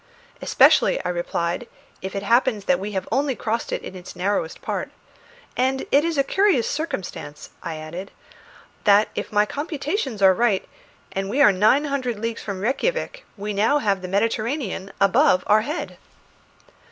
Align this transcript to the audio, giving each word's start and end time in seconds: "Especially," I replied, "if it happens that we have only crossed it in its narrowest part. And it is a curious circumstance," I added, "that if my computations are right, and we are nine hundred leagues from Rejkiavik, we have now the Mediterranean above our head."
"Especially," 0.41 0.99
I 1.05 1.09
replied, 1.09 1.67
"if 2.01 2.15
it 2.15 2.23
happens 2.23 2.65
that 2.65 2.79
we 2.79 2.93
have 2.93 3.07
only 3.11 3.35
crossed 3.35 3.71
it 3.71 3.83
in 3.83 3.93
its 3.95 4.15
narrowest 4.15 4.59
part. 4.63 4.89
And 5.55 5.85
it 5.91 6.03
is 6.03 6.17
a 6.17 6.23
curious 6.23 6.67
circumstance," 6.67 7.51
I 7.61 7.75
added, 7.75 8.09
"that 8.85 9.09
if 9.13 9.31
my 9.31 9.45
computations 9.45 10.19
are 10.23 10.33
right, 10.33 10.67
and 11.11 11.29
we 11.29 11.39
are 11.39 11.51
nine 11.51 11.85
hundred 11.85 12.17
leagues 12.17 12.41
from 12.41 12.61
Rejkiavik, 12.61 13.23
we 13.37 13.55
have 13.55 13.83
now 13.99 14.01
the 14.01 14.07
Mediterranean 14.07 14.91
above 14.99 15.43
our 15.45 15.61
head." 15.61 15.99